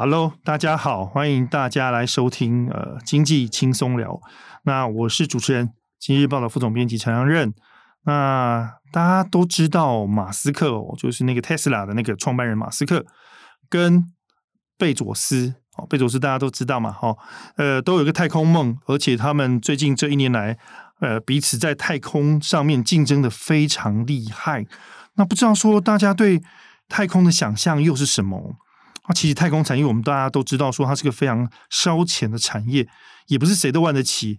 [0.00, 4.20] Hello，大家好，欢迎大家来收听呃经济轻松聊。
[4.62, 7.52] 那我是主持人，经济日报的副总编辑陈阳任。
[8.04, 13.04] 那大家都知道马斯克哦，就是那个 Tesla 的那个创办人马斯克
[13.68, 14.04] 跟
[14.78, 17.16] 贝佐斯哦，贝佐斯大家都知道嘛，哈，
[17.56, 20.56] 呃，都有个太空梦，而且他们最近这一年来，
[21.00, 24.64] 呃，彼此在太空上面竞争的非常厉害。
[25.14, 26.40] 那不知道说大家对
[26.88, 28.54] 太空的想象又是什么？
[29.08, 32.86] 啊，其实太空产业我们大家都知道，说它是个非常烧钱的产业，
[33.28, 34.38] 也不是谁都玩得起，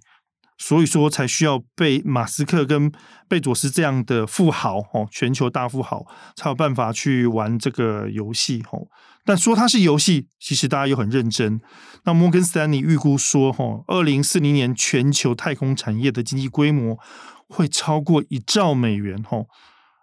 [0.60, 2.92] 所以说才需要被马斯克跟
[3.28, 6.06] 贝佐斯这样的富豪哦，全球大富豪
[6.36, 8.88] 才有办法去玩这个游戏哦。
[9.26, 11.60] 但说它是游戏，其实大家又很认真。
[12.04, 16.98] 那摩根斯坦尼预估说，哈，二零四零年全球太空产业的经济规模
[17.48, 19.40] 会超过一兆美元，哈。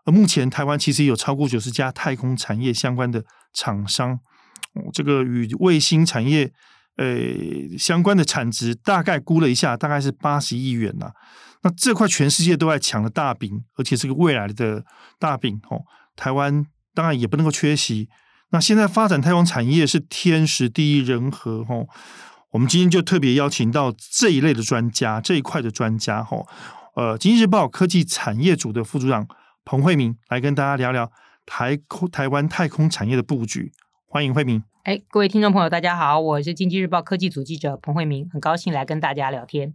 [0.05, 4.21] 而目前台湾其实有超过九十家太空产业相关的厂商。
[4.93, 6.53] 这个与卫星产业
[6.97, 7.07] 呃
[7.79, 11.11] 相关的产值大概估了一下，大概是八十亿元呐、
[11.63, 14.85] 那这块全世界都在抢的大饼，而且是个未来的
[15.19, 15.83] 大饼哦。
[16.15, 18.09] 台湾当然也不能够缺席。
[18.51, 21.87] 那现在发展太空产业是天时地利人和哦。
[22.53, 26.47] 我们今天就特别邀请到这一类的专家，这一块的专家哦。
[26.95, 29.27] 呃，《经济日报》科技产业组的副组长
[29.65, 31.11] 彭惠铭来跟大家聊聊
[31.45, 33.73] 台空台湾太空产业的布局。
[34.09, 34.63] 欢迎惠铭。
[34.85, 39.75] 哎，各位听众朋友，大家好，我是经济日报科技组记者彭惠明，很高兴来跟大家聊天。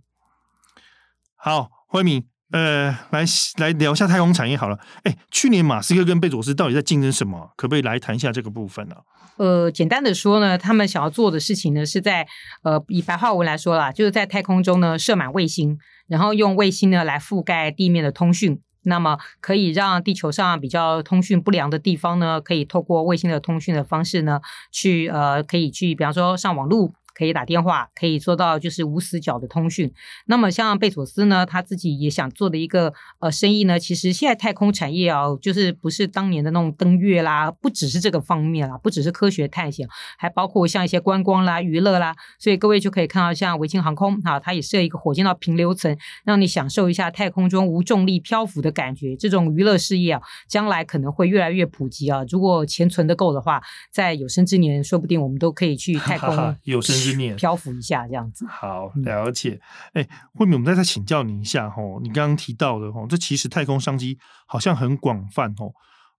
[1.36, 3.26] 好，惠铭，呃，来
[3.58, 4.80] 来聊一下太空产业好了。
[5.04, 7.52] 哎，去年马斯克跟贝佐斯到底在竞争什么？
[7.58, 8.96] 可不可以来谈一下这个部分呢？
[9.38, 12.26] 呃，简单的说呢，他们想要做的事情呢，是在
[12.64, 18.62] 呃，以白话文来说啦，就是在太空中呢设满卫星，然后用卫星呢来覆盖地面的通讯。
[18.84, 24.40] 那么可以让地球上比较通讯不良的地方呢，可以透过卫星的通讯的方式呢，
[24.72, 26.94] 去呃，可以去，比方说上网路。
[27.14, 29.92] 可以打电话，可以做到就是无死角的通讯。
[30.26, 42.16] 那么像贝佐斯呢，他自己也想做的一个呃生意呢，其实现在太空产业啊，就是不是当年的那种登月啦，不只是这个方面啦，不只是科学探险，还包括像一些观光啦、娱乐啦。
[42.40, 49.16] 所以各位就可以看到，像维京航空啊，它也设一个火箭到平流层，让你享受一下太空中无重力漂浮的感觉。
[49.16, 52.24] 这种娱乐事业啊，将来可能会越来越普及啊。
[52.30, 53.62] 如果钱存得够的话，
[53.92, 57.01] 在有生之年，说不定我们都可以去太空有生。
[57.36, 59.60] 漂浮一下这样子，好了解。
[59.94, 65.74] 哎、嗯，惠铭，我们再再请教你一下哈，你刚刚提到的哈，这其实太空商机好像很广泛哦。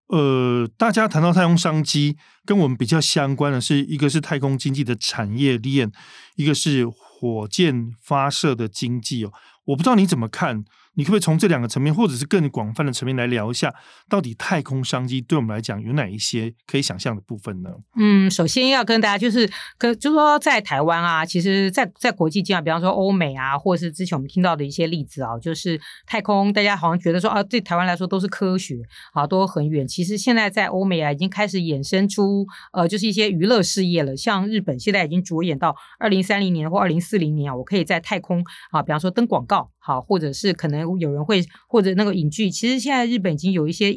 [0.09, 5.91] 呃，大家谈到太空商机，跟我们比较相关的是一个是太空经济的产业链，
[6.37, 9.33] 一个是火箭发射的经济哦。
[9.67, 10.65] 我不知道你怎么看。
[10.95, 13.75] 你可不可以从这两个层面，或者是更广泛的层面来聊一下，
[14.09, 17.71] 到底太空商机对我们来讲有哪一些可以想象的部分呢？
[17.97, 28.77] 嗯，首先要跟大家就是，跟就是说在台湾啊，其实在，在国际间啊，比方说欧美啊，或者是之前我们听到的一些例子啊，就是太空，大家好像觉得说啊，对台湾来说都是科学
[29.15, 29.89] 啊，都很远。
[29.89, 34.15] 其实现在在欧美啊，已经开始衍生出呃，就是一些娱乐事业了。
[34.15, 39.71] 像日本现在已经着眼到二零三零年或二零四零年啊，我可以在太空啊，比方说登广告。
[39.85, 43.93] 好，或者是可能有人会，或者那个影剧，其实现在日本已经有一些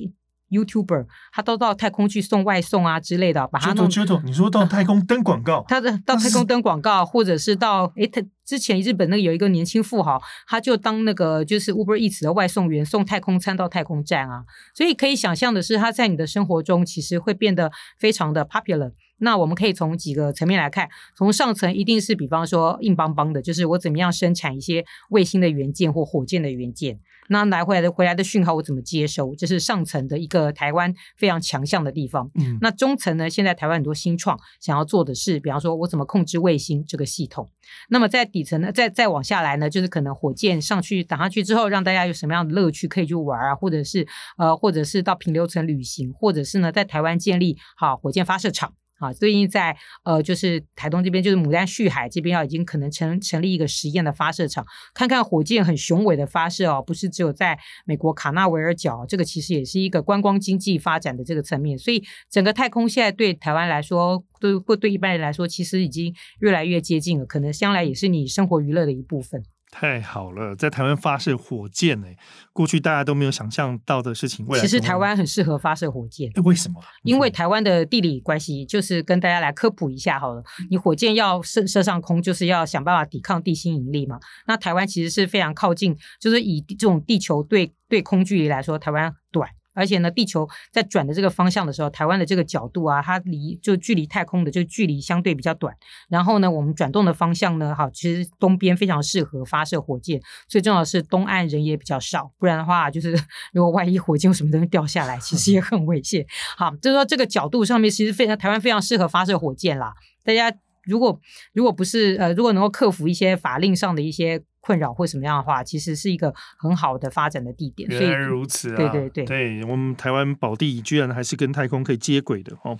[0.50, 3.88] YouTuber，他都到太空去送外送啊之类的，把他弄。
[4.26, 14.44] 你说到太空登广告，他的到太空登广告，或者是到诶，他之前日本那个有一个年轻富豪，他就当那个就是 Uber Eats 的外送员，送太空餐到太空站啊。
[14.74, 18.92] 所以可以想象的是，他在你的生活中其实会变得非常的 popular。
[19.20, 32.30] 那我们可以从几个层面来看，从上层一定是比方说硬邦邦的，就是我怎么样生产一些卫星的元件或火箭的元件，那来回来的回来的讯号我怎么接收，这是上层的一个台湾非常强项的地方。
[32.36, 37.50] 嗯，那中层呢，现在台湾很多新创想要做的是，比方说我怎么控制卫星这个系统。
[37.88, 44.06] 那么在底层呢，再再往下来呢，就是可能火箭上去打上去之后，让大家有什么样的乐趣可以去玩啊，或者是
[44.38, 48.74] 呃，或者是到平流层旅行，或者是呢在台湾建立好火箭发射场。
[49.00, 69.44] 啊，最近在呃，就是台东这边，就是牡丹旭海这边，要已经可能成成立一个实验的发射场，看看火箭很雄伟的发射哦，不是只有在美国卡纳维尔角，这个其实也是一个观光经济发展的这个层面，所以整个太空现在对台湾来说，对或对一般人来说，其实已经越来越接近了，可能将来也是你生活娱乐的一部分。
[69.78, 72.08] 太好了，在台湾发射火箭呢，
[72.54, 74.46] 过去大家都没有想象到的事情。
[74.48, 76.82] 未来其实台湾很适合发射火箭，为什么？
[77.04, 80.42] 因为台湾的地理关系，就是跟大家来科普一下好了。
[80.70, 84.18] 你火箭要射射上空，就是要想办法抵抗地心引力嘛。
[84.48, 89.50] 那台湾其实是非常靠近，就是以这种地球对对空距离来说，台湾短。
[89.76, 95.76] 而且呢，地球在转的这个方向的时候，台湾的这个角度啊，它离就距离太空的这个距离相对比较短。
[96.10, 100.20] 然后呢，我们转动的方向呢，好，其实东边非常适合发射火箭。
[100.48, 103.14] 最重要的是东岸人也比较少，不然的话，就是
[103.54, 106.26] 如果万一火箭有什么东西掉下来，其实也很危险。
[106.58, 109.94] 好，就是说这个角度上面，其实非常台湾非常适合发射火箭啦。
[110.24, 110.52] 大家
[110.86, 111.20] 如果
[111.54, 114.42] 如果不是呃，如果能够克服一些法令上的一些。
[114.66, 117.88] 困扰或什么样的话，其实是一个很好的发展的地点。
[117.88, 118.78] 原来如此啊！
[118.78, 122.80] 对对对，对我们台湾宝地居然还是跟太空可以接轨的哦。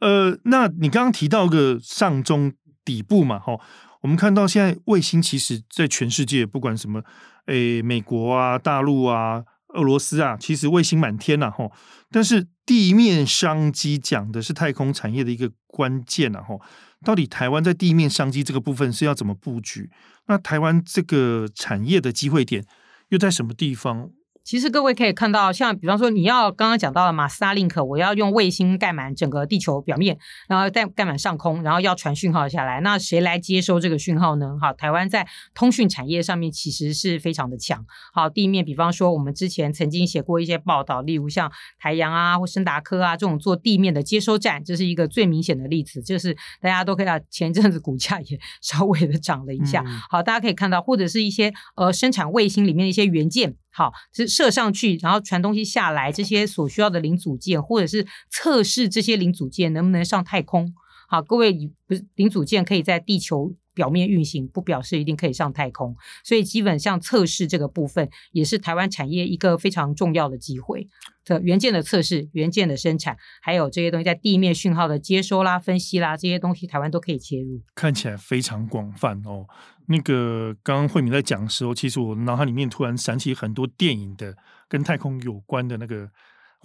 [0.00, 2.52] 呃，那你刚刚提到个上中
[2.84, 3.60] 底部嘛，哈、哦，
[4.02, 7.04] 我们看到现在卫星其实在全世界不管什么，
[7.46, 11.70] 诶，美国啊、大陆啊、俄罗斯啊，其实卫星满天呐，哈。
[12.10, 16.56] 但是地面商机讲的是太空产业的一个关键呐，哈。
[17.04, 19.90] 到底台湾在地面商机这个部分是要怎么布局？
[20.26, 22.64] 那台湾这个产业的机会点
[23.10, 24.10] 又在什么地方？
[24.44, 30.18] 其实各位可以看到，像比方说，你要刚刚讲到了嘛，Starlink，我要用卫星盖满整个地球表面，
[30.48, 32.82] 然后再盖满上空，然后要传讯号下来。
[32.82, 34.58] 那谁来接收这个讯号呢？
[34.60, 37.86] 好，台湾在通讯产业上面其实是非常的强。
[38.12, 46.02] 好，地面，比方说我们之前曾经写过一些报道，例如像台阳啊或深达科啊这种做地面的接收站，这是一个最明显的例子。
[46.02, 49.82] 就是大家都可以看到，前阵子股价也稍微的涨了一下。
[49.86, 53.56] 嗯、好，大家可以看到，或者是一些呃生产卫星里面的一些元件。
[53.74, 60.72] 好，是射上去，然后传东西下来，这些所需要的零组件，或者是测试这些零组件能不能上太空。
[61.08, 61.52] 好，各位，
[61.86, 65.94] 不是零组件可以在地球表面运行，不表示一定可以上太空。
[66.24, 70.88] 所以，基本上测试这个部分也是台湾产业一个非常重要的机会。
[71.24, 77.62] 的元件的测试、元件的生产，还有这些东西在地面讯号的接收啦、分析啦，这些东西台湾都可以切入。
[77.74, 79.46] 看起来非常广泛哦。
[79.86, 84.36] 那个刚刚慧敏在讲的时候，其实我脑海里面突然闪起很多电影的
[84.68, 86.10] 跟太空有关的那个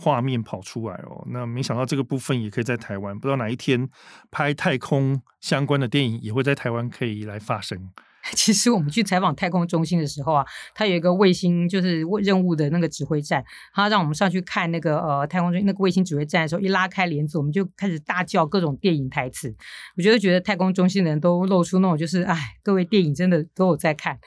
[0.01, 1.21] 画面跑出来哦。
[1.27, 3.89] 那没想到这个部分也可以在台湾，不知道哪一天
[4.31, 7.91] 拍太空相关的电影也会在台湾可以来发生。
[8.35, 13.43] 其实我们去采访太空中心的时候啊，它有一个卫星就是任务的那个指挥站，
[13.73, 19.55] 他让我们上去看那个呃太空中那个卫星指挥站的时候，一拉开帘子，我们就开始大叫各种电影台词。
[19.97, 24.19] 我觉得觉得太空中心的人都露出那种就是哎，各位电影真的都有在看，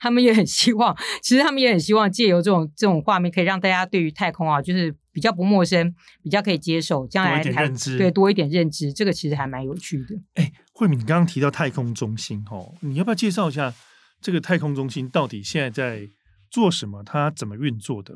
[0.00, 4.94] 他们也很希望，其实他们也很希望借由这种这种画面，可以让大家对于太空啊，就是。
[5.12, 10.16] 比较不陌生，比较可以接受，将来谈对多一点认知，这个其实还蛮有趣的。
[10.34, 13.72] 哎，慧敏，你刚刚提到太空中心哦，你要不要介绍一下
[14.20, 16.08] 这个太空中心到底现在在
[16.50, 17.02] 做什么？
[17.02, 18.14] 它怎么运作的？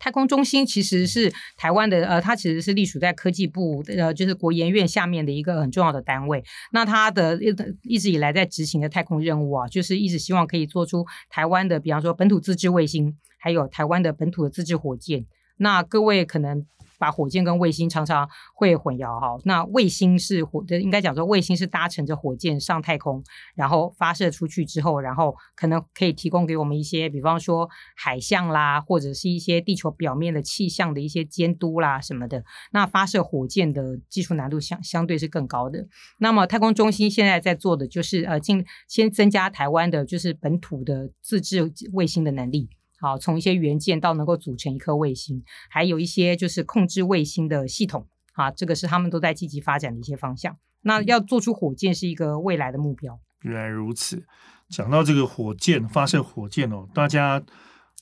[0.00, 6.42] 太空中心其实是台湾的，呃，它其实是隶属在科技部，呃，就是国研院下面的一个很重要的单位。
[6.72, 7.38] 那它的
[7.82, 15.24] 一直以来在执行的太空任务啊，就是一直希望可以做出台湾的，比方说本土自制卫星，还有台湾的本土的自制火箭。
[15.58, 16.66] 那各位可能
[16.98, 19.38] 把火箭跟卫星常常会混淆哈。
[19.44, 23.22] 那卫星是火，应该讲说卫星是搭乘着火箭上太空，
[23.54, 32.42] 然后发射出去之后，然后可能可以提供给我们一些，比方说海象啦，或者是一些地球表面的气象的一些监督啦什么的。
[32.72, 35.86] 那发射火箭的技术难度相相对是更高的。
[36.18, 42.70] 那么太空中心现在在做的就是呃，进先增加台湾的就是本土的自制卫星的能力。
[43.06, 50.56] 好，从一些元件到能够组成一颗卫星，还有一些就是控制卫星的系统啊，这个是他们都在积极发展的一些方向。
[50.82, 53.20] 那要做出火箭是一个未来的目标。
[53.42, 54.24] 原来如此，
[54.68, 57.40] 讲到这个火箭发射火箭哦，大家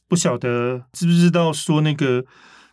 [0.09, 2.25] 不晓得知不知道说那个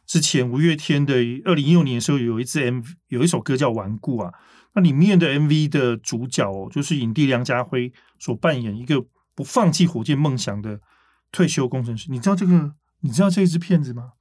[0.05, 4.33] 之前五月天的二零一六年的时候有一支 MV，有一首歌叫《顽固》啊，
[4.75, 10.79] 那里面的 MV 的主角哦，就是影帝梁家辉所扮演一个不放弃火箭梦想的。
[11.31, 12.73] 退休工程师，你知道这个？
[13.03, 14.11] 你知道这一支片子吗？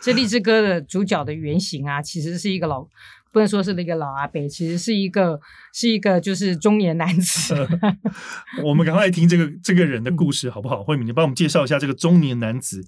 [0.00, 2.86] 这励志歌的主角的原型啊，其实是一个老，
[3.32, 5.40] 不能说是那个老阿伯，其实是一个
[5.74, 7.68] 是一个就是中年男子。
[8.62, 10.84] 我们赶快来听这个这个人的故事，好不好？
[10.84, 12.80] 慧敏，你帮我们介绍一下这个中年男子。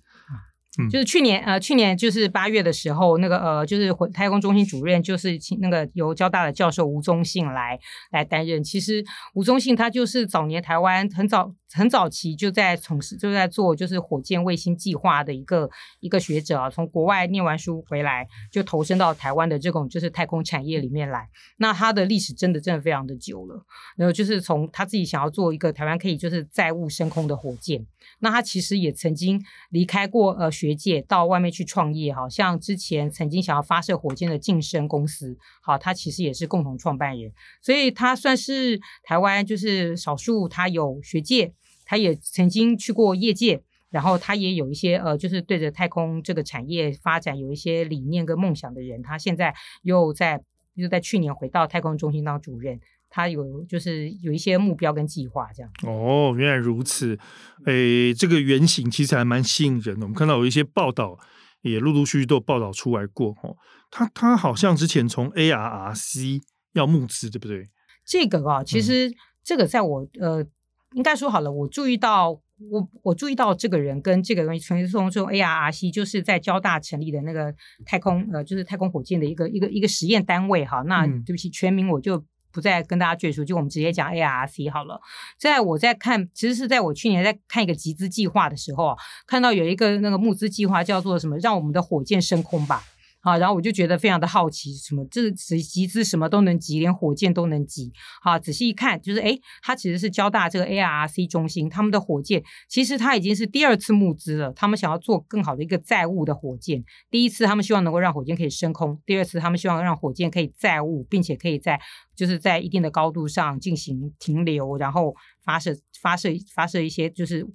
[0.78, 7.78] 嗯，就是去年呃，去年就是八月的时候，那个呃，就是太空中心主任就是请那个由交大的教授吴宗信来
[8.10, 8.62] 来担任。
[8.64, 21.28] 其实吴宗信他就是早年台湾很早很早期就在从事就在做就是火箭卫星计划的一个一个学者啊，从国外念完书回来就投身到台湾的这种就是太空产业里面来。
[21.56, 23.64] 那他的历史真的真的非常的久了，
[23.96, 27.86] 然后就是从他自己想要做一个台湾可以就是载物升空的火箭。
[28.18, 50.42] 那他其实也曾经离开过呃学界，到外面去创业，好像之前曾经想要发射火箭的晋升公司，好，他其实也是共同创办人，所以他算是台湾就是少数他有学界，他也曾经去过业界，然后他也有一些呃，就是对着太空这个产业发展有一些理念跟梦想的人，他现在又在
[50.74, 55.70] 又在去年回到太空中心当主任，他有就是有一些目标跟计划这样。
[55.84, 57.18] 哦，原来如此，
[57.66, 60.06] 诶，这个原型其实还蛮吸引人的。
[60.06, 61.18] 我们看到有一些报道
[61.60, 63.56] 也陆陆续续都有报道出来过哦，
[63.90, 66.40] 他他好像之前从 ARRC
[66.72, 67.68] 要募资，对不对？
[68.06, 69.12] 这个啊，其实
[69.44, 70.46] 这个在我、嗯、呃，
[70.94, 72.40] 应该说好了，我注意到。
[72.70, 77.52] 我我注意到这个人跟这个东西，纯从这种 ARRC 就是在交大成立的那个
[77.84, 80.80] 太空呃，就是太空火箭的一个一个一个实验单位哈。
[80.82, 85.00] 那对不起，全名我就不再跟大家赘述，就我们直接讲 ARRC 好了。
[85.40, 88.96] 在我在看，其实是在我去年在看一个集资计划的时候啊，
[89.26, 92.84] 看到有一个那个募资计划叫做什么，让我们的火箭升空吧。
[93.22, 97.92] 好，然后我就觉得非常的好奇，什么这集集资什么都能集，连火箭都能集。
[98.20, 104.52] 好，仔细一看，就是诶，它其实是交大这个 ARRC 中心，他们的火箭其实它已经是第二次募资了。
[104.52, 106.82] 他们想要做更好的一个载物的火箭。
[107.10, 111.80] 第一次他们希望能够让火箭可以升空，第二次他们希望让火箭可以载物，并且可以在
[112.16, 115.14] 就是在一定的高度上进行停留，然后
[115.44, 117.46] 发射发射发射一些就是。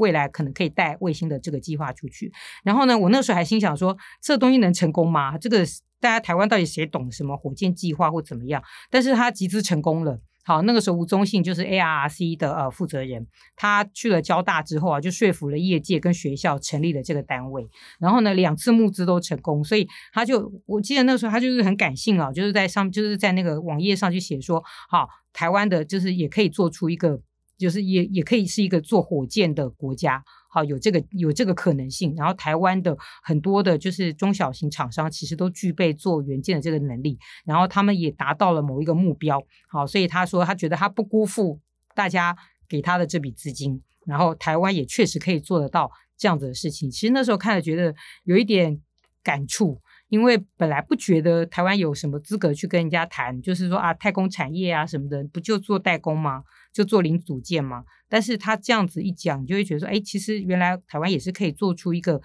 [0.00, 2.32] 未来可能可以带卫星的这个计划出去，
[2.64, 5.36] 然后呢，我那时候还心想说，这东西能成功吗？
[5.36, 5.58] 这个
[6.00, 8.62] 大家台湾到底谁懂什么火箭计划或怎么样？
[8.90, 10.18] 但是他集资成功了。
[10.42, 17.68] 好，那个时候吴宗信就是 ARRC 的呃负责人，他去了交大之后啊，就说服了业界跟学校成立了这个单位。
[18.00, 27.20] 然后呢，两次募资都成功，所以他就我记得那个时候他就是很感性啊，就是在上就是在那个网页上去写说，好，台湾的就是也可以做出一个。
[27.60, 32.14] 就是也也可以是一个做火箭的国家，好，有这个有这个可能性。
[32.16, 41.60] 然后台湾的很多的就是中小型厂商，其实都具备做元件的这个能力，然后他们也达到了某一个目标，好，所以他说他觉得他不辜负
[41.94, 42.34] 大家
[42.66, 46.90] 给他的这笔资金，然后台湾也确实可以做得到这样子的事情。
[46.90, 48.80] 其实那时候看了觉得有一点
[49.22, 49.80] 感触。
[50.10, 56.42] 因为本来不觉得台湾有什么资格去跟人家谈，就是说啊，太空产业啊什么的，不就做代工吗？
[56.72, 57.84] 就做零组件嘛？
[58.08, 62.20] 但是他这样子一讲，你就会觉得说，哎，其实原来台湾也是可以做出一个，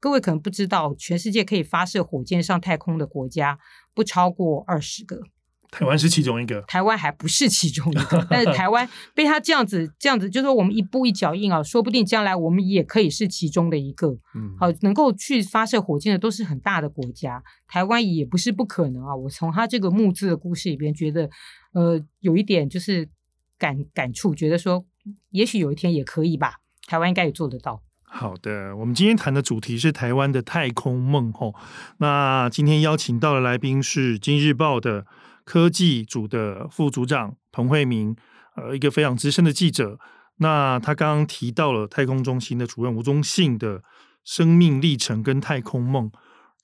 [0.00, 3.58] 各位可能不知道，全世界可以发射火箭上太空的国家
[3.94, 5.20] 不超过二十个。
[5.68, 14.08] 台湾是其中一个， 台湾还不是其中一个， 但是台湾被他这样子这样子，就是说我们一步一脚印啊，说不定将来我们也可以是其中的一个。
[14.36, 19.14] 嗯，好，能够去发射火箭的都是很大的国家，台湾也不是不可能啊。
[19.14, 21.28] 我从他这个募资的故事里边觉得，
[21.72, 23.08] 呃，有一点就是
[23.58, 24.84] 感感触，觉得说
[25.30, 27.82] 也许有一天也可以吧，台湾应该也做得到。
[28.02, 31.54] 好的，我们今天谈的主题是台湾的太空梦吼。
[31.98, 35.06] 那今天邀请到的来宾是《经济日报》的。
[35.46, 38.16] 科技组的副组长彭慧明，
[38.56, 39.96] 呃，一个非常资深的记者。
[40.38, 43.84] 那他刚刚提到了太空中心的主任吴宗信的
[44.24, 46.10] 生命历程跟太空梦。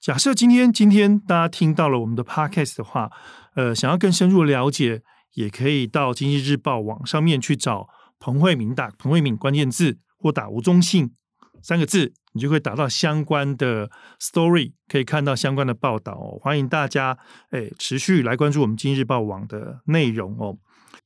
[0.01, 3.09] 假设今天今天大家听到了我们的 podcast 的话，
[3.55, 5.03] 呃，想要更深入了解，
[5.35, 11.15] 也可以到经济日报网上面去找彭慧敏，打彭慧敏关键字或打吴宗信
[11.63, 12.15] 三个字。
[12.35, 16.39] 你就会打到相关的 story，可以看到相关的报道哦。
[16.41, 17.19] 欢迎大家
[17.51, 20.57] 诶持续来关注我们经济日报网的内容哦。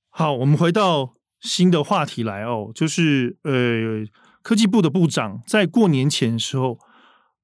[0.08, 4.06] 好，我们回到新的话题来哦，就是呃
[4.40, 6.78] 科技部的部长在过年前的时候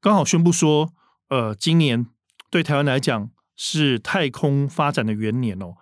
[0.00, 0.92] 刚好宣布说，
[1.28, 2.06] 呃，今年
[2.52, 5.74] 对台湾来讲是太空发展的元年哦。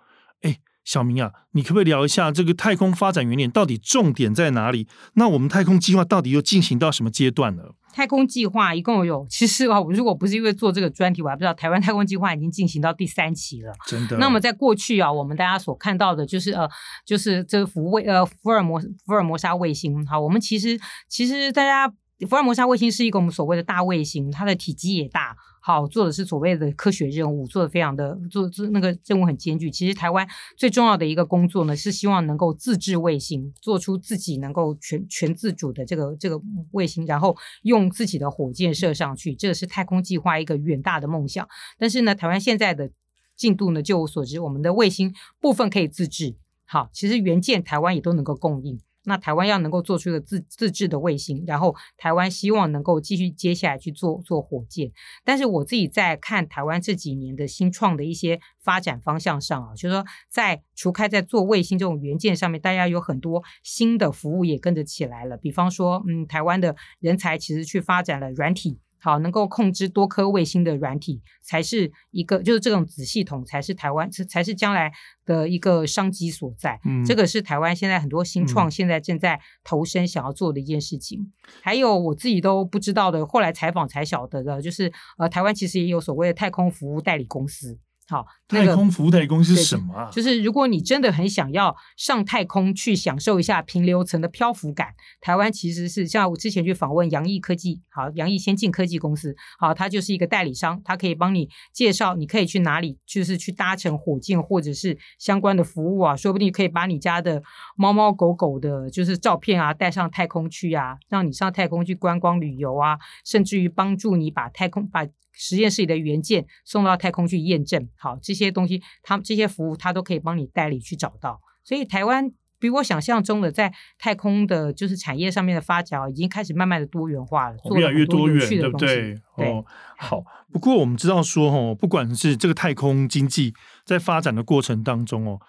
[0.83, 4.87] 小明啊，你可不可以聊一下这个太空发展元年到底重点在哪里？
[5.13, 7.75] 那我们太空计划到底又进行到什么阶段了？
[7.93, 13.73] 太空计划一共有，其实啊，我如果不是因为做这个专题，我还不知道台湾太空计划已经进行到第三期了。
[13.85, 14.17] 真的。
[14.17, 16.69] 那么在过去啊，我们大家所看到的就是呃，
[17.05, 20.05] 就是这个福卫呃福尔摩福尔摩沙卫星。
[20.07, 21.93] 好，我们其实其实大家
[22.27, 25.35] 福尔摩沙卫星是一个我们所谓的大卫星，它的体积也大。
[25.63, 29.69] 好，做的是所谓的科学任务，做的非常的做做那个任务很艰巨。
[29.69, 41.47] 其实台湾最重要的一个工作呢，是希望能够自制卫星，做出自己能够全全自主的这个这个卫星，然后用自己的火箭射上去，这个是太空计划一个远大的梦想。
[41.77, 42.89] 但是呢，台湾现在的
[43.35, 46.35] 进度呢，就我所知，我们的卫星部分可以自制。
[46.65, 48.79] 好，其实元件台湾也都能够供应。
[49.03, 54.91] 那台湾要能够做出一个自自制的卫星，然后台湾希望能够继续接下来去做做火箭。
[55.23, 65.37] 但是我自己在看台湾这几年的新创的一些发展方向上啊，就是说在除开在做卫星这种元件上面，大家有很多新的服务也跟着起来了。
[65.37, 68.79] 比方说，嗯，台湾的人才其实去发展了软体。
[69.01, 74.91] 好，能够控制多颗卫星的软体，才是一个就是这种子系统才是台湾是才是将来
[75.25, 76.79] 的一个商机所在。
[76.85, 81.19] 嗯，这个是台湾现在很多新创现在正在投身想要做的一件事情。
[81.19, 81.31] 嗯、
[81.63, 87.79] 还有我自己都不知道的，后来采访才晓得的，就是呃，台湾其实也有所谓的太空服务代理公司。
[88.09, 90.09] 好，那个、太空服务代理公司是什么啊？
[90.11, 94.89] 就是如果你真的很想要上太空去享受一下平流层的漂浮感，
[95.21, 107.41] 台湾其实是像我之前去访问扬毅科技，好，扬毅先进科技公司，好，它就是一个代理商，它可以帮你介绍你可以去哪里，就是去搭乘火箭或者是相关的服务啊，说不定可以把你家的
[107.77, 115.07] 猫猫狗狗的，就是照片啊带上太空去啊，让你上太空去观光旅游啊，甚至于帮助你把太空把。
[115.33, 121.39] 实验室里的元件送到太空去验证，好，这些东西，他这些服务它都可以帮你代理去找到。
[121.63, 129.19] 所以台湾比我想象中的在太空的，就是产业上面的发展，已经开始慢慢的多元化了，越来越多元，对不对？
[129.35, 129.47] 对。
[129.47, 129.65] 哦，
[129.97, 130.23] 好。
[130.51, 133.53] 不过我们知道说，哦，不管是这个太空经济
[133.85, 135.39] 在发展的过程当中，哦，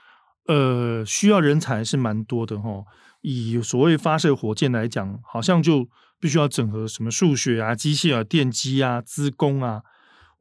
[0.46, 2.84] 呃，需要人才是蛮多的，哦。
[3.20, 5.88] 以所谓发射火箭来讲，好像就。
[6.22, 9.82] 必须要整合什么数学啊、机械啊、电机啊、资工啊、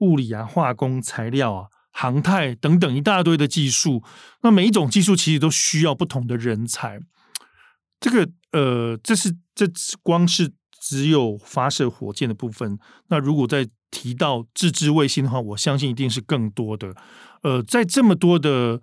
[0.01, 4.03] 物理啊、化工、材料啊、航太等等一大堆的技术。
[4.43, 6.99] 那每一种技术其实都需要不同的人才。
[7.99, 9.65] 这个呃，这是这
[10.03, 12.77] 光是只有发射火箭的部分。
[13.07, 16.93] 那如果再提到自制卫星的话，我相信一定是更多的。
[17.41, 18.79] 呃，在这么多的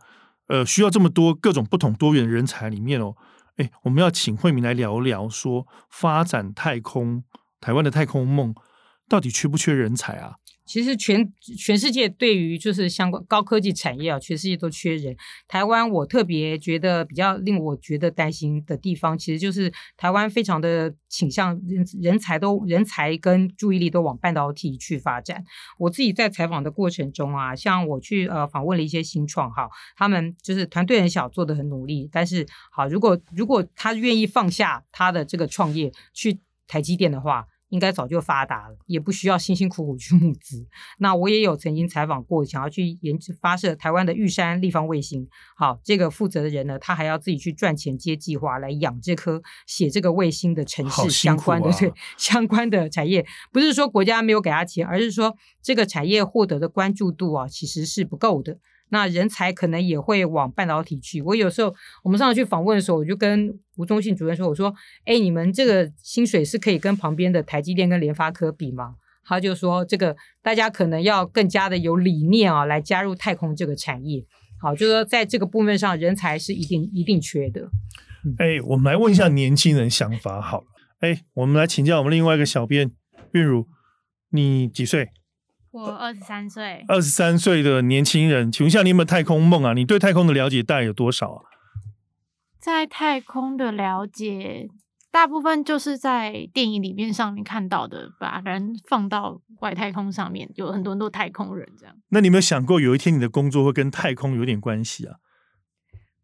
[0.48, 3.14] 呃需要这么多各种不同多元人才里面哦。
[3.58, 7.22] 哎，我们要请慧敏来聊聊，说发展太空，
[7.60, 8.54] 台湾的太空梦
[9.08, 10.36] 到底缺不缺人才啊？
[10.68, 15.16] 其实全全世界对于就是相关高科技产业啊，全世界都缺人。
[15.48, 25.42] 台湾我特别觉得比较令我觉得担心的地方，其实就是台湾非常的倾向人人才都人才跟注意力都往半导体去发展。
[25.78, 37.46] 我自己在采访的过程中啊，像我去呃访问了一些新创哈，他们就是团队很小，做的很努力，但是好，如果如果他愿意放下他的这个创业去台积电的话。
[37.68, 40.66] 应该早就发达了，也不需要辛辛苦苦去募资。
[40.98, 45.28] 那我也有曾经采访过，想要去研制发射台湾的玉山立方卫星。
[45.56, 53.26] 好，这个负责的人呢，他还要自己去赚钱接计划来养这颗写这个卫星的城市相关的、啊、对相关的产业。
[53.52, 58.58] 不是说国家没有给他钱，而是说这个产业获得的关注度啊，其实是不够的。
[58.90, 61.20] 那人才可能也会往半导体去。
[61.22, 64.74] 我有时候我们上次去访问的时候，我就跟吴宗信主任说：“我说，
[65.04, 74.24] 哎，你们这个薪水是可以跟旁边的台积电跟联发科比吗？”他就说：“这个大家可能要更加的有理念啊，来加入太空这个产业。
[74.60, 77.68] 好，就是说在这个部分上，人才是一定一定缺的。”
[78.38, 80.66] 哎，我们来问一下年轻人想法好了。
[81.00, 82.90] 哎，我们来请教我们另外一个小编
[83.32, 83.66] 韵如，
[84.30, 85.10] 你几岁？
[85.78, 89.72] 我二十三岁，二十三岁的年轻人，请问一下，你有没有太空梦啊？
[89.74, 91.42] 你对太空的了解大概有多少啊？
[92.58, 94.68] 在太空的了解，
[95.12, 101.94] 大部分就是在电影里面上面看到的，把人放到外太空上面，有很多很多太空人这样。
[102.08, 105.16] 那你有没有想过，有一天你的工作会跟太空有点关系啊？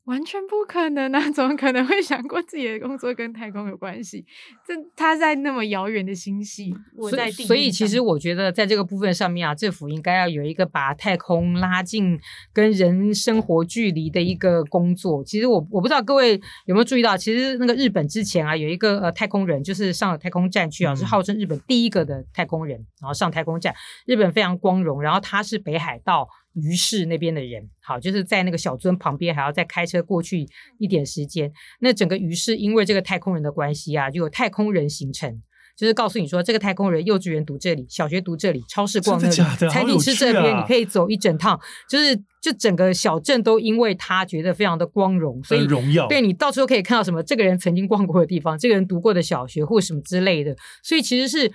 [0.04, 1.20] 完全不可能啊！
[1.32, 4.24] 怎么可能会想过自己的工作跟太空有关系？
[4.66, 7.44] 这他在那么遥远的星系，我在地。
[7.44, 12.20] 所以其实我觉得在这个部分上面啊，政府应该要有一个把太空拉近
[12.52, 15.24] 跟人生活距离的一个工作。
[15.24, 25.00] 其实我我不知道各位有没有注意到，其实那个日本之前啊有一个呃太空人，就是上了太空站去啊，嗯、是号称日本第一个的太空人，然后上太空站，日本非常光荣。
[25.00, 26.28] 然后他是北海道。
[26.54, 30.46] 于是那边的人，好，就是在那个小樽旁边，还要再开车过去
[30.78, 31.50] 一点时间。
[31.80, 35.42] 那整个于是因为这个太空人的关系啊，就有太空人行程，
[35.76, 41.60] 就是告诉你说，这个太空人幼稚园读这里，小学读这里，超市逛那里，的的餐厅吃这边，啊、你可以走一整趟。
[41.90, 46.06] 就是就整个小镇都因为他觉得非常的光荣，所以荣耀。
[46.06, 50.54] 对，你到处都可以看到什么这个人曾经逛过的地方，这个人读过的小学或什么之类的。
[50.84, 51.50] 所以其实是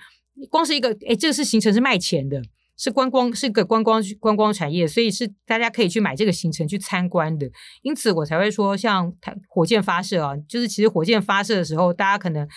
[0.50, 2.42] 光是一个，哎，这个是行程是卖钱的。
[2.80, 7.46] 是观光，是个观光观光产业，所以是大家可以去买这个行程去参观的。
[7.82, 9.12] 因此，我才会说，像
[9.50, 12.48] 火箭发射啊，就是其实火箭发射的时候，大家可能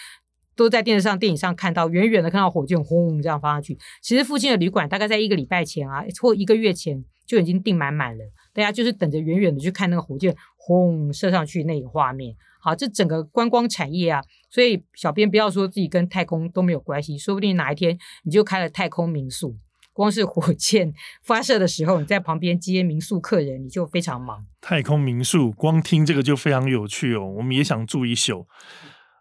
[0.56, 3.78] 都在电视上、电影上看到，远远的看到火箭轰这样发上去。
[4.02, 12.34] 其实附近的旅馆大概在一个礼拜前啊，或一个月前就已经订满满了，大家就是等着远远的去看那个火箭轰射上去那个画面。
[12.62, 19.58] 好，这整个观光产业啊，所以小编不要说自己跟太空都没有关系，说不定哪一天你就开了太空民宿。
[19.94, 24.46] 光是火箭发射的时候，你在旁边接民宿客人，你就非常忙。
[24.60, 28.48] 太空民宿，光听这个就非常有趣哦，我们也想住一宿。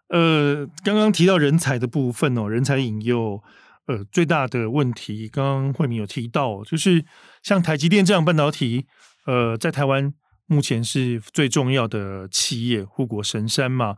[0.09, 3.41] 呃，刚刚提到人才的部分哦，人才引诱，
[3.87, 7.05] 呃最大的问题，刚刚慧敏有提到，就是
[7.41, 8.85] 像台积电这样半导体，
[9.25, 10.13] 呃，在台湾
[10.45, 13.95] 目前是最重要的企业，护国神山嘛。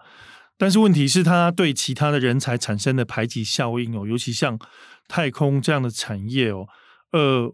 [0.57, 4.57] 但是问题是，它对其他的人才产生的排挤效应哦，尤其像
[5.07, 6.67] 太空这样的产业哦，
[7.11, 7.53] 呃，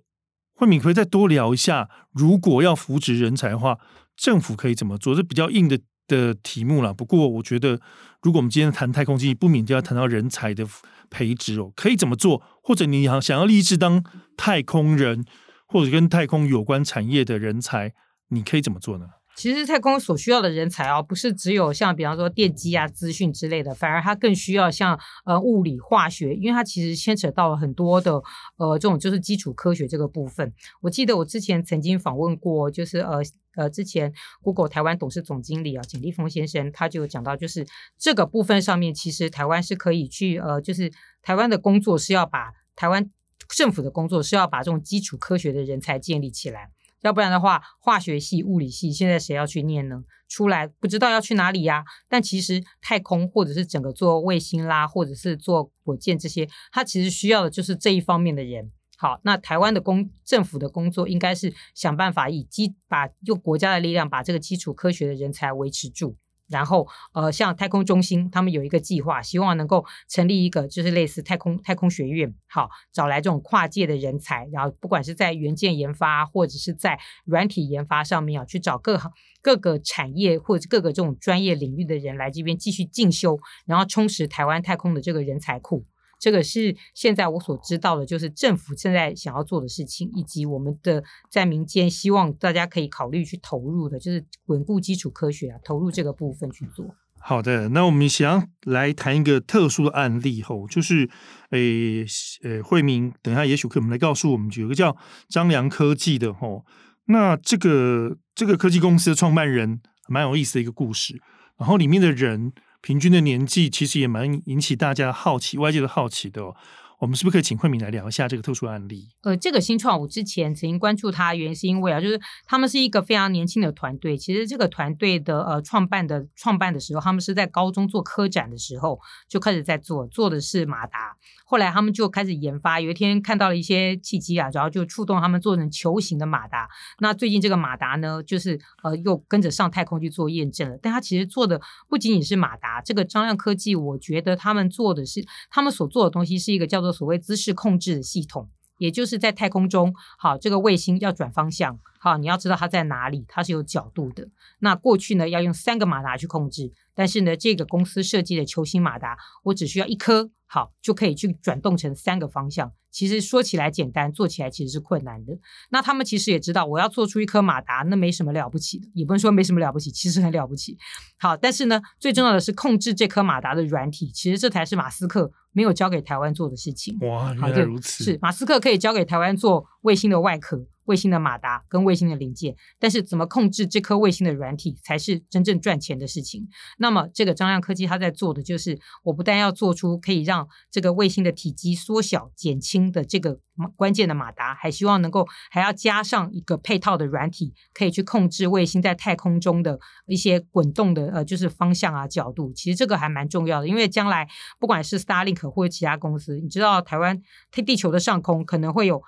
[0.53, 3.79] 慧敏可以再多聊一下，如果要扶植人才的话，
[4.15, 5.15] 政府可以怎么做？
[5.15, 6.93] 这比较硬的的题目啦。
[6.93, 7.79] 不过我觉得，
[8.21, 10.67] 如果我们今天谈太空经济，不免就要谈到人才的
[11.09, 12.43] 培植哦，可以怎么做？
[12.61, 14.03] 或者你想想要立志当
[14.37, 15.25] 太空人，
[15.67, 17.93] 或者跟太空有关产业的人才，
[18.29, 19.07] 你可以怎么做呢？
[19.35, 28.21] 其实太空所需要的人才啊，不是只有像比方说电机啊、资讯之类的，反而它更需要像呃物理、化学，因为它其实牵扯到了很多的
[28.57, 30.53] 呃这种就是基础科学这个部分。
[30.81, 33.19] 我记得我之前曾经访问过，就是呃
[33.55, 34.13] 呃之前
[34.43, 37.65] Google 台湾董事总经理啊简立峰先生，他就讲到，就是
[37.97, 40.91] 这个部分上面，其实台湾是可以去呃，就是
[41.23, 43.09] 台湾的工作是要把台湾
[43.49, 46.69] 政府的工作是要把这种基础科学的人才建立起来。
[47.01, 50.03] 要不然的话，化学系、物理系现在谁要去念呢？
[50.27, 51.83] 出来不知道要去哪里呀。
[52.07, 58.71] 但其实太空或者是整个做卫星啦，或者是做火箭这些，它其实需要的就是这一方面的人。
[58.97, 66.15] 好，那台湾的工政府的工作应该是想办法以基把用国家的力量把这个基础科学的人才维持住。
[66.51, 79.11] 然后，呃，像太空中心，他们有一个计划，希望能够成立一个，就是类似太空太空学院，好，找来这种跨界的人才，然后不管是在元件研发，或者是在软体研发上面啊，去找各行
[79.41, 85.85] 各个产业或者各个这种专业领域的人来这边继续进修，然后充实台湾太空的这个人才库。
[86.21, 96.85] 这个是现在我所知道的，就是政府正在想要做的事情，以及我们的在民间希望大家可以考虑去投入的，就是稳固基础科学啊，投入这个部分去做。
[97.19, 101.09] 好的，那我们想来谈一个特殊的案例吼，就是
[101.49, 102.05] 诶
[102.43, 104.95] 诶，慧敏，等一下也许可以我们来告诉我们，有个叫
[105.27, 106.63] 张良科技的吼，
[107.05, 111.19] 那这个这个科技公司的创办人蛮有意思的一个故事，
[111.57, 112.53] 然后里面的人。
[112.81, 116.55] 平均的年纪其实也蛮引起大家好奇，外界的好奇的哦。
[117.01, 119.09] 我们是不是可以请慧敏来聊一下这个特殊案例？
[119.23, 124.15] 呃，这个新创我之前曾经关注它，原因是因为啊，就是他们是一个非常年轻的团队。
[124.15, 131.17] 其实这个团队的呃创办的创办的时候，他们是在高中做科展的时候就开始在做，做的是马达。
[131.43, 136.69] 后来他们就开始研发，有一天看到了一些契机啊，然后就触动他们做成球形的马达。
[136.99, 140.77] 那最近这个马达呢，就是呃又跟着上太空去做验证了。
[140.79, 141.59] 但他其实做的
[141.89, 146.90] 不仅仅是马达，这个张亮科技，我觉得他们做的是他们所做的东西是一个叫做。
[146.91, 154.27] 所谓姿势控制的系统，也就是在太空中，好，这个卫星要转方向，好，你要知道它在哪里，它是有角度的。
[154.59, 162.73] 那过去呢，要用三个马达去控制，但是呢，这个公司设计的球形马达，我只需要一颗，好，就可以去转动成三个方向。
[162.91, 165.31] 其实说起来简单，做起来其实是困难的。
[165.69, 170.77] 那他们其实也知道，我要做出一颗马达，那没什么了不起的，也不能说没什么了不起，其实很了不起。
[171.17, 176.97] 好，但是呢，最重要的是控制这颗马达的软体，其实这才是马斯克没有交给台湾做的事情。
[176.99, 178.03] 哇，原来如此。
[178.03, 180.65] 是马斯克可以交给台湾做卫星的外壳。
[180.85, 186.47] 卫星的马达跟卫星的零件，但是怎么控制这颗卫星的软体才是真正赚钱的事情。
[186.77, 193.39] 那么，这个张亮科技它在做的就是，我不但要做出可以让这个卫星的体积缩小、减轻的这个
[193.75, 202.51] 关键的马达，还希望能够还要加上一个配套的软体，可以去控制卫星在太空中的一些滚动的呃，就是方向啊、角度。
[202.53, 204.27] 其实这个还蛮重要的，因为将来
[204.59, 209.01] 不管是 Starlink 或者其他公司，你知道台湾地球的上空可能会有。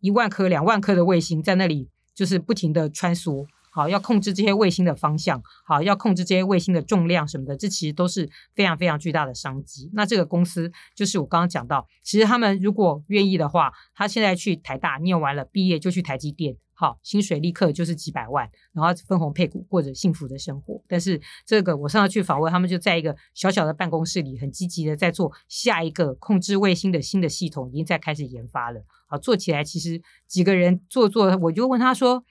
[0.00, 3.46] 一万颗、两万颗的卫星在那里，就是不停的穿梭。
[3.70, 9.90] 好，要控制这些卫星的方向，好，要控制这些卫星的重量什么的，这其实都是非常非常巨大的商机。
[9.92, 16.56] 那这个公司就是我刚刚讲到，其实他们如果愿意的话，他现在去台大念完了，毕业就去台积电。
[16.78, 20.78] 好，薪水立刻就是几百万，然后分红配股，过着幸福的生活。
[20.86, 28.84] 但是这个我上次去访问，他们就在一个小小的办公室里，很积极的在做下一个控制卫星的新的系统，已经在开始研发了。
[29.08, 32.22] 好，做起来其实几个人做做，我就问他说，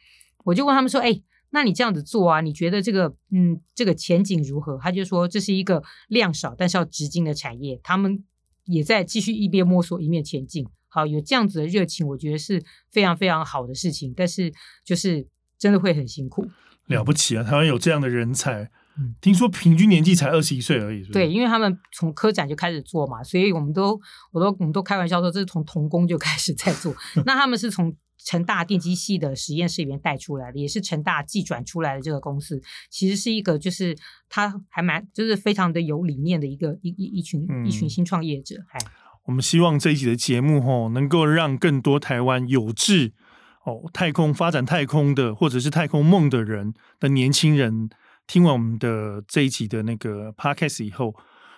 [0.43, 4.77] 我就问他们说，哎，那你这样子做啊，你觉得这个嗯这个前景如何？
[4.79, 8.23] 他就说这是一个量少但是要直进的产业，他们
[8.65, 10.67] 也在继续一边摸索一面前进。
[10.95, 14.13] 好，有这样子的热情，我觉得是非常非常好的事情。
[14.15, 14.49] 但是，
[14.85, 15.27] 就是
[15.59, 16.49] 真的会很辛苦。
[16.85, 17.43] 了不起啊！
[17.43, 21.11] 台湾有这样的人才，嗯，听说平均年纪才二十一岁而已是是？
[21.11, 23.99] 对，因为他们从科展就开始做嘛，所以我们都，
[24.31, 26.95] 我都，我们都开玩笑说，这是从童工就开始在做。
[27.25, 33.97] 那他们是从成大电机系的实验室里面带出来的，也是成大技转出来的这个公司，其实是一个就是
[34.29, 38.79] 他还蛮就是非常的有理念的一个一一一群、嗯、一群新创业者，哎。
[39.25, 43.13] 我们希望这一集的节目吼，能够让更多台湾有志
[43.63, 47.89] 哦太空发展太空的，或者是太空梦的人的年轻人，
[48.27, 51.15] 听完我们的这一集的那个 podcast 以后，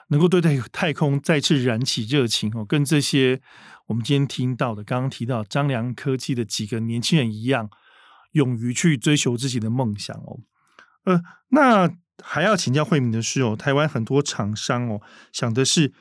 [0.10, 3.42] 能够对太太空再次燃起热情哦，跟这些
[3.88, 7.70] 我们今天听到的，刚刚提到张良科技的几个年轻人一样，
[8.32, 10.40] 勇于去追求自己的梦想哦。
[11.04, 11.90] 呃，那
[12.24, 15.02] 还要请教慧敏的是哦，台湾很多厂商哦，
[15.32, 15.94] 想的是。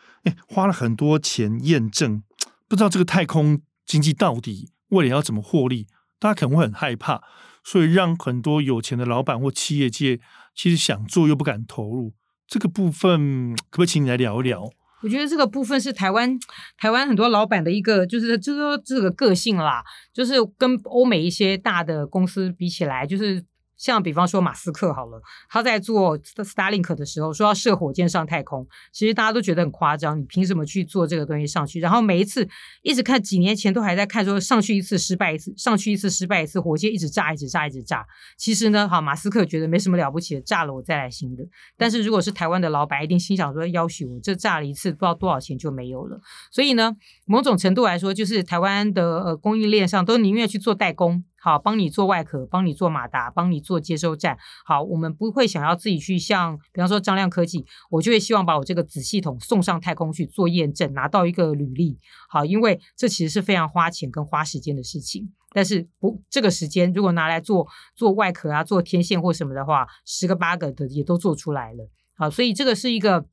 [0.49, 2.21] 花了很多钱验证，
[2.67, 5.87] 不知道这个太空经济到底未来要怎么获利，
[6.19, 7.23] 大家可能会很害怕，
[7.63, 10.19] 所以让很多有钱的老板或企业界
[10.53, 12.13] 其实想做又不敢投入。
[12.49, 14.69] 这个部分 可不可以请你来聊一聊？
[15.05, 16.37] 我觉得这个部分是台湾
[16.77, 23.45] 台湾很多老板的一个，就是就是说这个个性啦，就是跟欧美一些大的公司比起来，就是。
[23.77, 31.81] 像比方说马斯克好了，他在做 Starlink 的时候说要射火箭上太空，其实大家都觉得很夸张，你凭什么去做这个东西上去？
[31.81, 32.49] 然后每一次
[32.83, 38.07] 一直看，几年前都还在看说上去一次失败一次，上去一次失败一次，火箭一直炸一直炸一直炸。
[38.37, 41.45] 其实呢，好马斯克觉得没什么了不起的，炸了我再来新的。
[41.77, 46.19] 但是如果是台湾的老板，一定心想说要许我这炸了一次不知道多少钱就没有了。
[46.51, 51.25] 所以呢，某种程度来说，就是台湾的呃供应链上都宁愿去做代工。
[51.39, 54.37] 好，帮你做外壳，帮你做马达，帮你做接收站。
[54.65, 61.99] 好，我们不会想要自己去像，比方说张亮科技，我就会希望把我这个子系统送上太空去做验证，拿到一个履历。
[62.29, 65.33] 好，因为这其实是非常花钱跟花时间的事情。
[65.53, 71.89] 但是不，这个时间如果拿来做做外壳啊，做天线或什么的话，十个八个的也都做出来了。
[72.17, 73.25] 好，所以这个是一个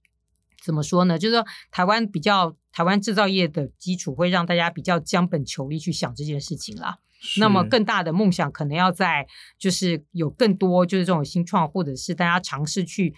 [0.63, 1.17] 怎么说呢？
[1.17, 6.99] 就是说台湾比较台湾制造业的基础，会让大家比较将本求利去想这件事情啦。
[7.37, 9.25] 那么更大的梦想可能要在，
[9.57, 13.13] 就是有更多就是这种新创，或者是大家尝试去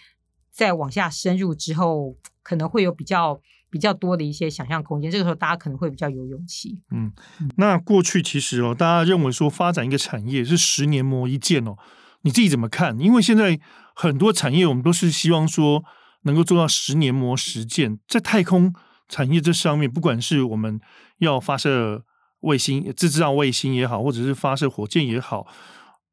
[0.50, 5.10] 再往下深入之后，可能会有比较比较多的一些想象空间。
[5.10, 6.82] 这个时候大家可能会比较有勇气。
[6.90, 7.12] 嗯，
[7.56, 11.76] 那过去其实哦，大家认为说发展一个产业是十年磨一剑哦，
[12.22, 12.98] 你自己怎么看？
[13.00, 13.58] 因为现在
[13.94, 15.82] 很多产业我们都是希望说
[16.22, 18.72] 能够做到十年磨十剑，在太空
[19.08, 20.80] 产业这上面，不管是我们
[21.18, 22.04] 要发射。
[22.40, 25.46] 卫星自制造卫星也好，或者是发射火箭也好，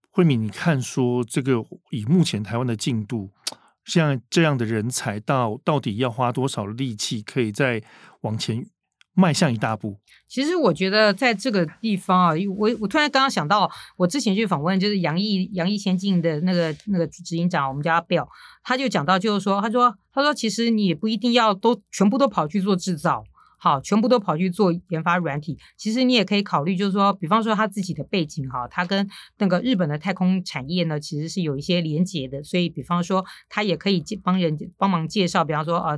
[0.10, 3.32] 慧敏，你看说这个以目前台湾的进度，
[3.86, 7.84] 像这样的人才到到底要花多少力气，可以再
[8.22, 8.66] 往前
[9.14, 10.00] 迈向一大步？
[10.28, 18.28] 其实我觉得在这个地方啊，我我突然刚刚想到，我之前去访问就是杨毅杨毅先进的那个那个执行长，我们叫阿 Bill，
[18.64, 23.24] 他就讲到就是说，他说他说其实你也不一定要都全部都跑去做制造。
[23.64, 25.58] 好，全部都跑去做研发软体。
[25.78, 32.44] 其实你也可以考虑，就是说，比方说他自己的背景，哈，他跟那个日本的太空产业呢，其实是有一些连结的。
[32.44, 35.98] 所以，比方说，他也可以帮人帮忙介绍，比方说，呃，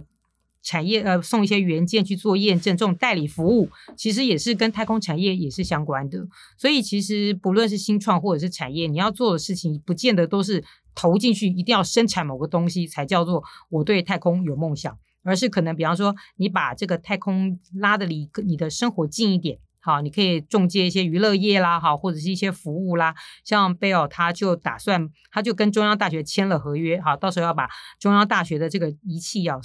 [0.61, 6.19] 产业呃送一些原件去做验证，这种代理服务，其实也是跟太空产业也是相关的。
[6.59, 14.95] 所以，其实不论是新创或者是产业，你要做的事情，不见得都是投进去，一定要生产某个东西才叫做我对太空有梦想。
[15.25, 23.15] 而是可能，比方说，你把这个太空拉的离你的生活近一点，好，你可以中介一些娱乐业啦，好，或者是一些服务啦。
[23.43, 27.67] 像贝尔，他就打算，他就跟中央大学签了合约，好，到时候要把
[27.99, 29.59] 中央大学的这个仪器要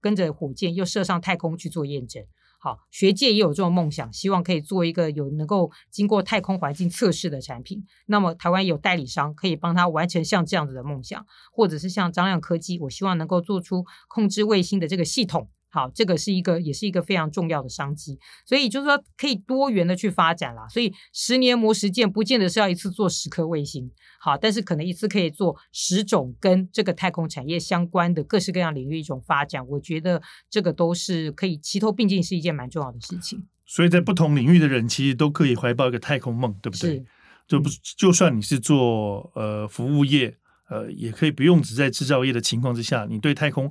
[0.00, 2.24] 跟着火箭又射上太空去做验证。
[2.64, 7.84] 好，学界也有这种梦想，希望可以做一个有能够经过太空环境测试的产品。
[8.06, 15.50] 那么台湾有代理商可以帮他完成像这样子的梦想，或者是像张亮科技，我希望能够做出控制卫星的这个系统。
[15.72, 20.68] 好，这个是一个，也是一个非常重要的商机，所以就是说可以多元的去发展啦。
[20.68, 29.66] 所以十年磨十剑，不见得是要一次做十颗卫星，好，但是可能一次可以做十种跟这个太空产业相关的各式各样领域一种发展。
[29.66, 33.42] 我觉得这个都是可以齐头并进，是一件蛮重要的事情。
[33.64, 37.02] 所以在不同领域的人，其实都可以怀抱一个太空梦，对不对？
[37.48, 40.36] 就不就算你是做呃服务业，
[40.68, 43.70] 呃，也可以不用只在制造业的情况之下，你对太空。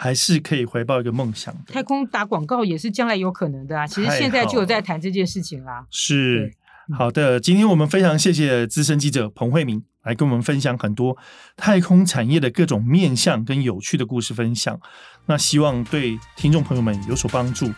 [0.00, 1.72] 还是可以回报一个梦想的。
[1.72, 3.84] 太空打广告也是将来有可能的啊！
[3.84, 5.84] 其实现在就有在谈这件事情啦。
[5.90, 6.54] 是
[6.96, 11.18] 好的，今天我们非常谢谢资深记者彭慧明来跟我们分享很多
[11.56, 14.78] 太空产业的各种面向跟有趣的故事分享。
[15.26, 17.68] 那希望对听众朋友们有所帮助。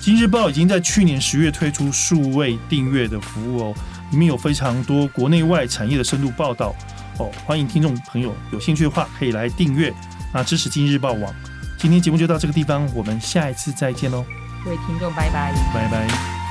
[0.00, 3.74] 今日报已经在去年十月推出数位订阅的服务哦，
[4.10, 6.74] 里面有非常多国内外产业的深度报道
[7.20, 7.30] 哦。
[7.46, 9.94] 欢迎听众朋友有兴趣的话可以来订阅，
[10.34, 11.32] 那支持今日报网。
[11.82, 14.24] 今天节目就到这个地方，我们下一次再见喽！
[14.64, 16.41] 各位听众，拜拜，拜拜。